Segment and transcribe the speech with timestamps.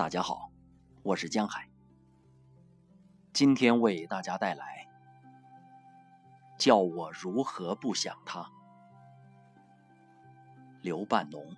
[0.00, 0.50] 大家好，
[1.02, 1.68] 我是江海。
[3.34, 4.88] 今天为大家带来
[6.58, 8.40] 《叫我如何不想他》。
[10.80, 11.54] 刘半农。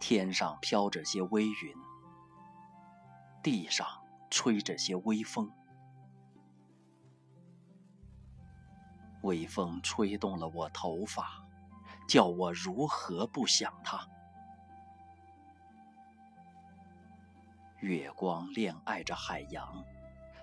[0.00, 1.76] 天上飘着些微云，
[3.44, 3.86] 地上
[4.28, 5.48] 吹着些微风。
[9.22, 11.45] 微风吹动了我头发。
[12.06, 14.08] 叫我如何不想他？
[17.80, 19.84] 月光恋爱着海洋，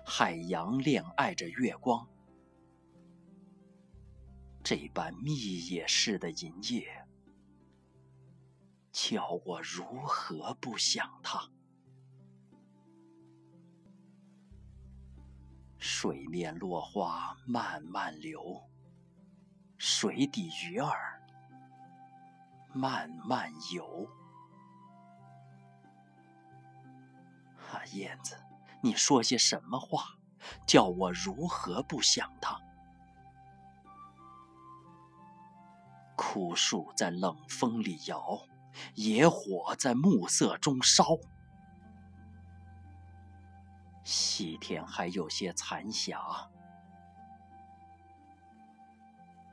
[0.04, 2.06] 海洋恋爱着月光。
[4.62, 7.06] 这般密野似的银夜，
[8.92, 11.50] 叫我如何不想他？
[15.78, 18.62] 水面落花慢慢流，
[19.76, 21.13] 水底鱼儿。
[22.74, 24.08] 慢慢游，
[27.72, 28.36] 啊，燕子，
[28.80, 30.18] 你说些什么话，
[30.66, 32.60] 叫我如何不想他？
[36.16, 38.40] 枯树在冷风里摇，
[38.96, 41.16] 野火在暮色中烧，
[44.02, 46.50] 西天还有些残霞，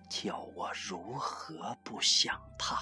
[0.09, 2.75] 叫我如何不想他？